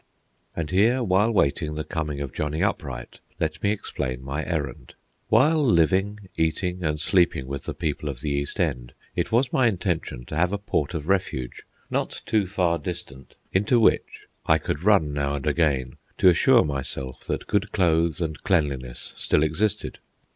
[0.55, 4.95] And here, while waiting the coming of Johnny Upright, let me explain my errand.
[5.29, 9.67] While living, eating, and sleeping with the people of the East End, it was my
[9.67, 14.81] intention to have a port of refuge, not too far distant, into which I could
[14.81, 19.99] run now and again to assure myself that good clothes and cleanliness still existed.